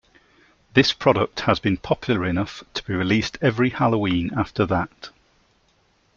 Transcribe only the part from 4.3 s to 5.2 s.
after that.